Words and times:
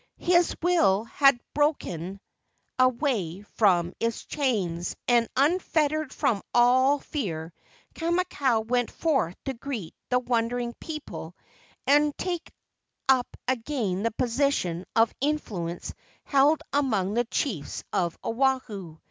His 0.17 0.55
will 0.63 1.03
had 1.03 1.39
broken 1.53 2.19
away 2.79 3.43
from 3.43 3.93
its 3.99 4.25
chains, 4.25 4.95
and, 5.07 5.27
unfettered 5.37 6.11
from 6.11 6.41
all 6.55 6.97
fear, 6.97 7.53
Kamakau 7.93 8.61
went 8.65 8.89
forth 8.89 9.35
to 9.45 9.53
greet 9.53 9.93
the 10.09 10.19
wonder¬ 10.19 10.59
ing 10.59 10.73
people 10.79 11.35
and 11.85 12.17
take 12.17 12.51
up 13.07 13.37
again 13.47 14.01
the 14.01 14.09
position 14.09 14.85
of 14.95 15.13
influence 15.21 15.93
held 16.23 16.63
among 16.73 17.13
the 17.13 17.25
chiefs 17.25 17.83
of 17.93 18.17
Oahu. 18.25 18.97